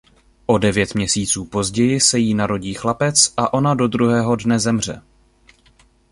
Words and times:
O 0.47 0.57
devět 0.57 0.95
měsíců 0.95 1.45
později 1.45 1.99
se 1.99 2.19
jí 2.19 2.33
narodí 2.33 2.73
chlapec 2.73 3.33
a 3.37 3.53
ona 3.53 3.73
do 3.75 3.87
druhého 3.87 4.35
dne 4.35 4.59
zemře. 4.59 5.01